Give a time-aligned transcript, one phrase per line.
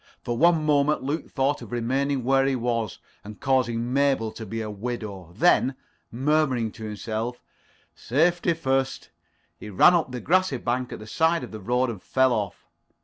[0.23, 4.59] For one moment Luke thought of remaining where he was, and causing Mabel to be
[4.59, 5.31] a widow.
[5.37, 5.75] Then,
[6.11, 7.39] murmuring to himself,
[7.93, 9.11] "Safety first,"
[9.59, 12.65] he ran up the grassy slope at the side of the road and fell off.